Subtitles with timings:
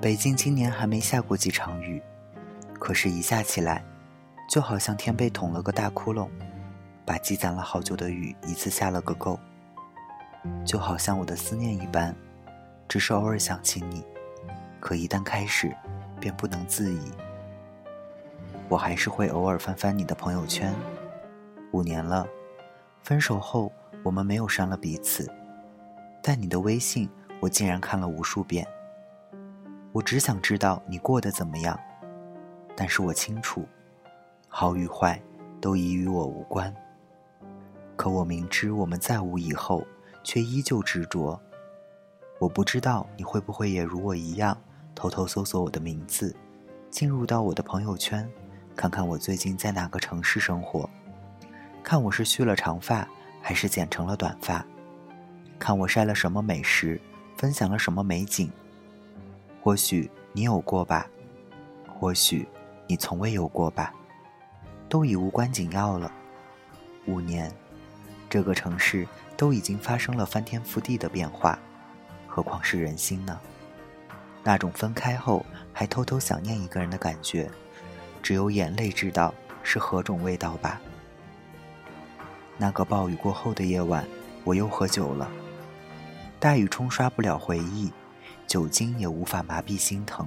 [0.00, 2.02] 北京今年还没下过几场雨，
[2.78, 3.84] 可是，一下起来，
[4.48, 6.26] 就好像天被捅了个大窟窿，
[7.04, 9.38] 把积攒了好久的雨一次下了个够。
[10.64, 12.16] 就好像我的思念一般，
[12.88, 14.02] 只是偶尔想起你，
[14.80, 15.70] 可一旦开始，
[16.18, 17.12] 便不能自已。
[18.70, 20.74] 我还是会偶尔翻翻你的朋友圈。
[21.72, 22.26] 五年了，
[23.02, 23.70] 分手后
[24.02, 25.30] 我们没有删了彼此，
[26.22, 27.06] 但你的微信
[27.38, 28.66] 我竟然看了无数遍。
[29.92, 31.78] 我只想知道你过得怎么样，
[32.76, 33.66] 但是我清楚，
[34.48, 35.20] 好与坏
[35.60, 36.72] 都已与我无关。
[37.96, 39.84] 可我明知我们再无以后，
[40.22, 41.38] 却依旧执着。
[42.38, 44.56] 我不知道你会不会也如我一样，
[44.94, 46.34] 偷偷搜索我的名字，
[46.88, 48.30] 进入到我的朋友圈，
[48.76, 50.88] 看看我最近在哪个城市生活，
[51.82, 53.06] 看我是蓄了长发
[53.42, 54.64] 还是剪成了短发，
[55.58, 56.98] 看我晒了什么美食，
[57.36, 58.50] 分享了什么美景。
[59.62, 61.06] 或许你有过吧，
[61.86, 62.48] 或许
[62.86, 63.92] 你从未有过吧，
[64.88, 66.10] 都已无关紧要了。
[67.06, 67.52] 五年，
[68.28, 71.58] 这个城市都已经发生了翻天覆地的变化，
[72.26, 73.38] 何况是人心呢？
[74.42, 77.50] 那种分开后还偷偷想念一个人的感觉，
[78.22, 80.80] 只有眼泪知道是何种味道吧。
[82.56, 84.06] 那个暴雨过后的夜晚，
[84.44, 85.30] 我又喝酒了，
[86.38, 87.92] 大雨冲刷不了回忆。
[88.50, 90.26] 酒精也无法麻痹心疼，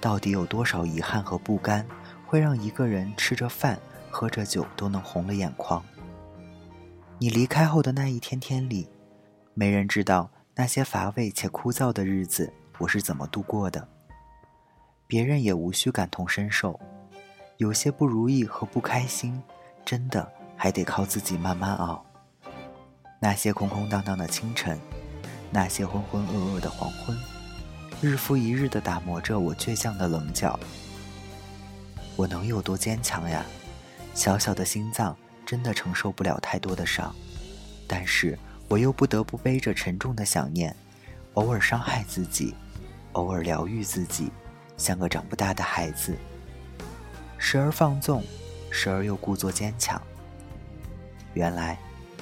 [0.00, 1.84] 到底有多少遗憾和不甘，
[2.24, 3.76] 会让一个人吃着饭、
[4.12, 5.82] 喝着酒都能红了眼眶？
[7.18, 8.88] 你离开后的那一天天里，
[9.54, 13.88] 没人知道那些乏味且枯燥的日子我是怎么度过的。
[15.08, 16.78] 别人也无需感同身受，
[17.56, 19.42] 有些不如意和不开心，
[19.84, 22.06] 真的还得靠自己慢慢熬。
[23.18, 24.78] 那些空空荡荡的清晨，
[25.50, 27.18] 那些浑浑噩噩的黄昏。
[28.02, 30.58] 日复一日的打磨着我倔强的棱角，
[32.16, 33.46] 我能有多坚强呀？
[34.12, 37.14] 小小的心脏真的承受不了太多的伤，
[37.86, 40.74] 但是我又不得不背着沉重的想念，
[41.34, 42.56] 偶尔伤害自己，
[43.12, 44.32] 偶尔疗愈自己，
[44.76, 46.16] 像个长不大的孩子，
[47.38, 48.24] 时而放纵，
[48.68, 50.02] 时而又故作坚强。
[51.34, 51.78] 原来，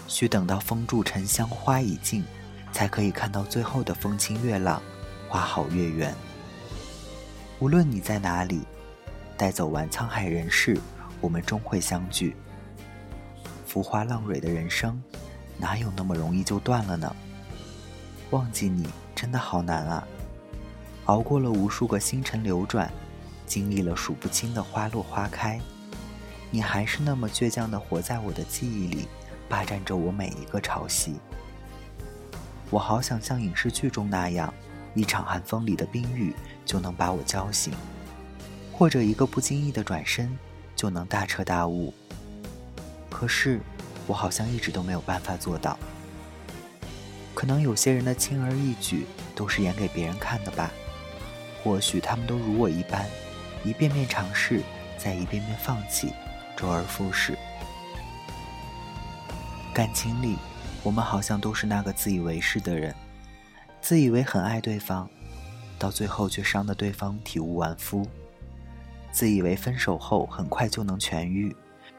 [0.06, 2.22] 需等到风住沉香花已尽，
[2.70, 4.82] 才可以看到最后的风清月朗。
[5.30, 6.12] 花好月圆。
[7.60, 8.62] 无论你在哪里，
[9.36, 10.76] 带走完沧海人世，
[11.20, 12.34] 我们终会相聚。
[13.64, 15.00] 浮花浪蕊的人生，
[15.56, 17.14] 哪有那么容易就断了呢？
[18.30, 20.04] 忘记你真的好难啊！
[21.04, 22.92] 熬过了无数个星辰流转，
[23.46, 25.60] 经历了数不清的花落花开，
[26.50, 29.06] 你还是那么倔强的活在我的记忆里，
[29.48, 31.14] 霸占着我每一个潮汐。
[32.68, 34.52] 我好想像影视剧中那样。
[34.94, 36.34] 一场寒风里的冰雨
[36.64, 37.72] 就能把我浇醒，
[38.72, 40.36] 或者一个不经意的转身
[40.74, 41.94] 就能大彻大悟。
[43.08, 43.60] 可是，
[44.06, 45.78] 我好像一直都没有办法做到。
[47.34, 50.70] 可能有些人的轻而易举都是演给别人看的吧？
[51.62, 53.06] 或许他们都如我一般，
[53.64, 54.62] 一遍遍尝试，
[54.98, 56.12] 再一遍遍放弃，
[56.56, 57.38] 周而复始。
[59.72, 60.36] 感情里，
[60.82, 62.94] 我们好像都是那个自以为是的人。
[63.80, 65.08] 自以为很爱对方，
[65.78, 68.02] 到最后却伤得对方体无完肤；
[69.10, 71.54] 自以为分手后很快就能痊愈，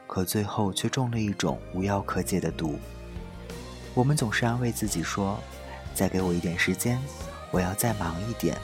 [0.06, 2.78] 可最后却中了一种无药可解的毒。
[3.94, 5.38] 我们总是安慰自己说
[5.92, 6.98] ：“再给我一点时间，
[7.50, 8.56] 我要再忙一点，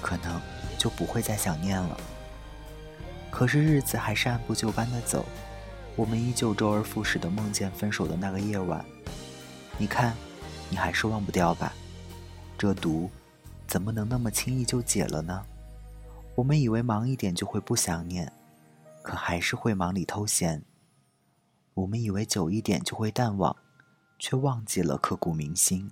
[0.00, 0.40] 可能
[0.78, 2.00] 就不会再想念了。”
[3.30, 5.26] 可是日子还是按部就班的走，
[5.96, 8.82] 我们依旧周而复始的梦见分手的那个夜晚。
[9.76, 10.14] 你看，
[10.70, 11.74] 你还是忘不掉吧？
[12.62, 13.10] 这毒
[13.66, 15.44] 怎么能那么轻易就解了呢？
[16.36, 18.32] 我们以为忙一点就会不想念，
[19.02, 20.62] 可还是会忙里偷闲。
[21.74, 23.56] 我们以为久一点就会淡忘，
[24.16, 25.90] 却忘记了刻骨铭心。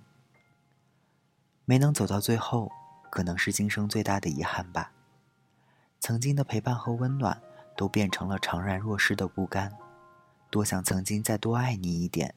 [1.64, 2.70] 没能走到最后，
[3.10, 4.92] 可能是今生最大的遗憾吧。
[5.98, 7.42] 曾经的陪伴和温暖，
[7.76, 9.76] 都变成了怅然若失的不甘。
[10.50, 12.32] 多想曾经再多爱你一点，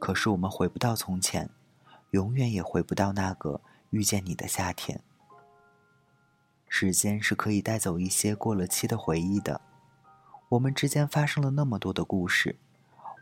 [0.00, 1.48] 可是我们回不到从前。
[2.12, 3.60] 永远也回不到那个
[3.90, 5.00] 遇见你的夏天。
[6.68, 9.60] 时间是可以带走一些过了期的回忆的。
[10.50, 12.56] 我们之间发生了那么多的故事，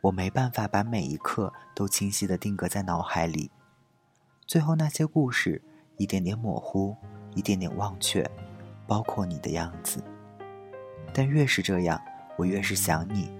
[0.02, 3.50] 我没办法把每一刻都清晰的定格在脑海里。
[4.46, 5.62] 最后那些故事
[5.96, 6.96] 一点点模糊，
[7.36, 8.28] 一点点忘却，
[8.88, 10.02] 包括你的样子。
[11.14, 12.00] 但越是这样，
[12.36, 13.30] 我越是想你。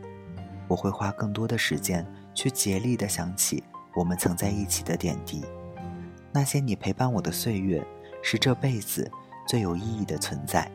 [0.69, 3.65] 我会花更多的时间去竭力的想起。
[3.95, 5.45] 我们曾在一起的点滴，
[6.33, 7.85] 那些你陪伴我的岁月，
[8.23, 9.11] 是这辈子
[9.49, 10.71] 最有意义的存在。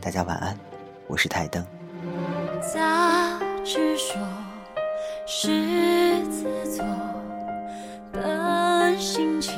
[0.00, 0.58] 大家晚安，
[1.06, 1.64] 我是台灯。
[2.60, 4.16] 杂志说
[5.26, 6.84] 狮子座
[8.10, 9.54] 本性情，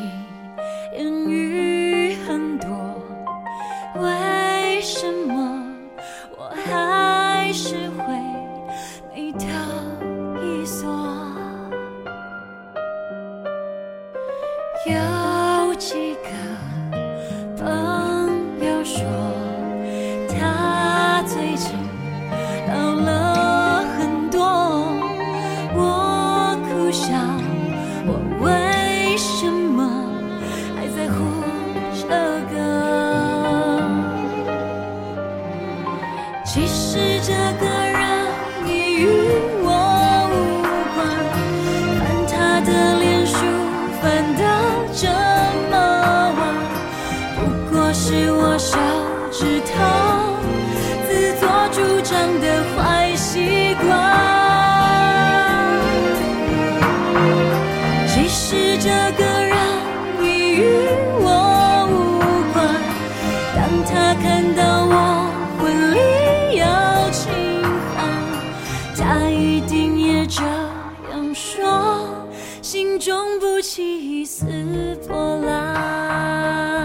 [0.92, 1.65] 言语
[36.48, 38.00] 其实这个人
[38.66, 39.04] 已与
[39.62, 39.68] 我
[40.32, 40.34] 无
[40.94, 40.96] 关，
[42.00, 43.36] 看他的脸书
[44.00, 44.04] 翻
[44.36, 44.40] 到
[44.94, 45.06] 这
[45.70, 45.74] 么
[46.38, 46.40] 晚，
[47.36, 47.38] 不
[47.70, 48.78] 过是我手
[49.30, 49.74] 指头
[51.06, 51.10] 自
[51.40, 52.44] 作主张的
[52.74, 54.15] 坏习惯。
[71.34, 72.28] 说，
[72.62, 74.44] 心中不起一丝
[75.06, 76.75] 波澜。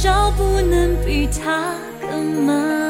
[0.00, 2.87] 少不能比他更慢。